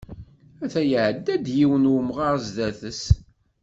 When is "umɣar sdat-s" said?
1.97-3.01